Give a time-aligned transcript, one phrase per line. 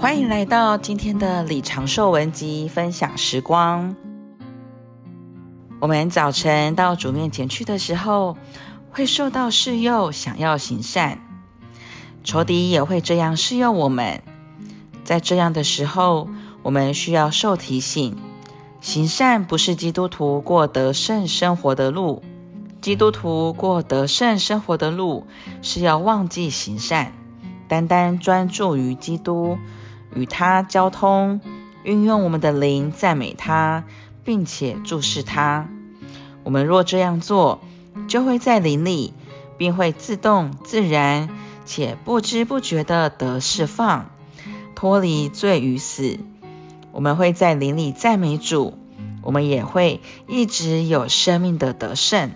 [0.00, 3.96] 欢迎来到今天的李长寿文集分享时光。
[5.78, 8.38] 我们早晨到主面前去的时候，
[8.90, 11.18] 会受到试诱，想要行善；
[12.24, 14.22] 仇敌也会这样试诱我们。
[15.04, 16.30] 在这样的时候，
[16.62, 18.16] 我们需要受提醒：
[18.80, 22.22] 行善不是基督徒过得胜生活的路。
[22.80, 25.26] 基督徒过得胜生活的路，
[25.60, 27.12] 是要忘记行善，
[27.68, 29.58] 单单专注于基督。
[30.14, 31.40] 与他交通，
[31.82, 33.84] 运用我们的灵赞美他，
[34.24, 35.68] 并且注视他。
[36.42, 37.60] 我们若这样做，
[38.08, 39.12] 就会在灵里，
[39.56, 41.28] 并会自动、自然
[41.64, 44.10] 且不知不觉地得释放，
[44.74, 46.18] 脱离罪与死。
[46.92, 48.76] 我们会在灵里赞美主，
[49.22, 52.32] 我们也会一直有生命的得胜。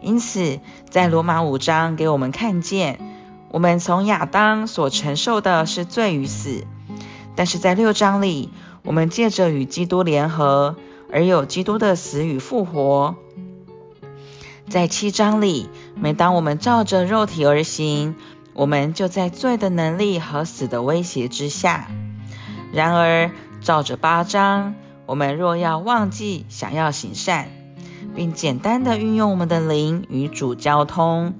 [0.00, 3.00] 因此，在罗马五章给我们看见，
[3.50, 6.66] 我们从亚当所承受的是罪与死。
[7.36, 8.50] 但是在六章里，
[8.82, 10.76] 我们借着与基督联合，
[11.12, 13.16] 而有基督的死与复活。
[14.68, 18.14] 在七章里，每当我们照着肉体而行，
[18.54, 21.88] 我们就在罪的能力和死的威胁之下。
[22.72, 24.74] 然而，照着八章，
[25.06, 27.48] 我们若要忘记想要行善，
[28.14, 31.34] 并简单的运用我们的灵与主交通，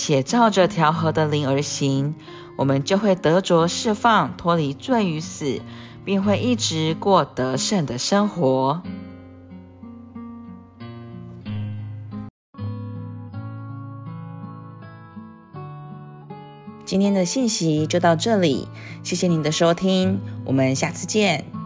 [0.00, 2.14] 且照着调和的灵而行。
[2.56, 5.60] 我们就会得着释放，脱离罪与死，
[6.06, 8.80] 并会一直过得胜的生活。
[16.86, 18.68] 今天的信息就到这里，
[19.02, 21.59] 谢谢您的收听，我们下次见。